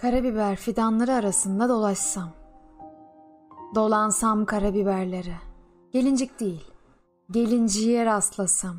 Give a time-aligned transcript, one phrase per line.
[0.00, 2.28] Karabiber fidanları arasında dolaşsam.
[3.74, 5.36] Dolansam karabiberlere.
[5.92, 6.64] Gelincik değil,
[7.30, 8.76] gelinciye rastlasam.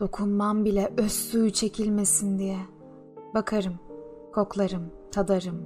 [0.00, 2.58] Dokunmam bile öz suyu çekilmesin diye.
[3.34, 3.74] Bakarım,
[4.34, 5.62] koklarım, tadarım.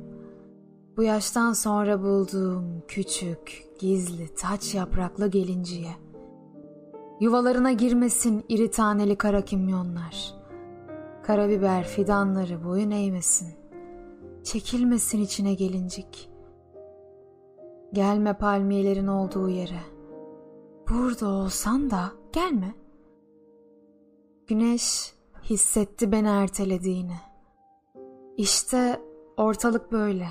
[0.97, 5.93] Bu yaştan sonra bulduğum küçük, gizli, taç yapraklı gelinciye.
[7.21, 10.35] Yuvalarına girmesin iri taneli kara kimyonlar.
[11.23, 13.64] Karabiber fidanları boyun eğmesin.
[14.45, 16.31] Çekilmesin içine gelincik.
[17.93, 19.81] Gelme palmiyelerin olduğu yere.
[20.91, 22.75] Burada olsan da gelme.
[24.47, 27.17] Güneş hissetti beni ertelediğini.
[28.37, 29.01] İşte
[29.37, 30.29] ortalık böyle.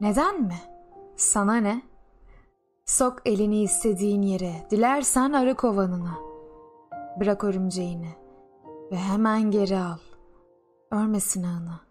[0.00, 0.58] Neden mi?
[1.16, 1.82] Sana ne?
[2.84, 6.18] Sok elini istediğin yere, dilersen arı kovanına.
[7.20, 8.14] Bırak örümceğini
[8.92, 9.98] ve hemen geri al.
[10.90, 11.85] Örmesin ağını.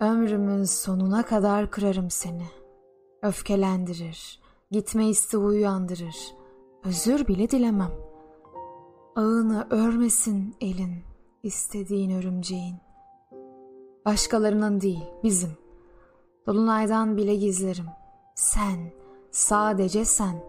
[0.00, 2.46] Ömrümün sonuna kadar kırarım seni.
[3.22, 6.16] Öfkelendirir, gitme isteği uyandırır.
[6.84, 7.92] Özür bile dilemem.
[9.16, 11.04] Ağını örmesin elin,
[11.42, 12.76] istediğin örümceğin.
[14.04, 15.50] Başkalarının değil, bizim.
[16.46, 17.88] Dolunaydan bile gizlerim.
[18.34, 18.92] Sen,
[19.30, 20.44] sadece sen,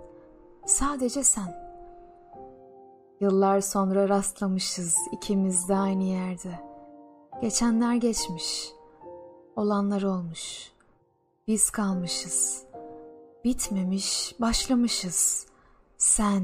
[0.65, 1.55] sadece sen.
[3.19, 6.59] Yıllar sonra rastlamışız ikimiz de aynı yerde.
[7.41, 8.76] Geçenler geçmiş,
[9.57, 10.71] olanlar olmuş.
[11.47, 12.63] Biz kalmışız.
[13.43, 15.45] Bitmemiş, başlamışız.
[15.97, 16.43] Sen,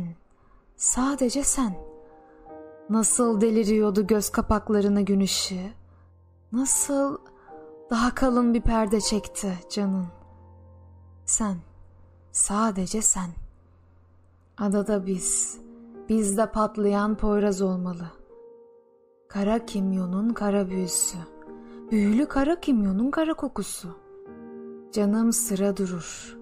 [0.78, 1.76] sadece sen.
[2.90, 5.70] Nasıl deliriyordu göz kapaklarını gün ışığı.
[6.52, 7.18] Nasıl
[7.90, 10.08] daha kalın bir perde çekti canın.
[11.26, 11.58] Sen,
[12.32, 13.30] sadece sen.
[14.58, 15.58] Adada biz,
[16.10, 18.12] bizde patlayan poyraz olmalı.
[19.28, 21.18] Kara kimyonun kara büyüsü,
[21.94, 23.88] büyülü kara kimyonun kara kokusu.
[24.92, 26.38] Canım sıra durur,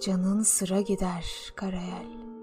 [0.00, 2.35] canın sıra gider karayel.''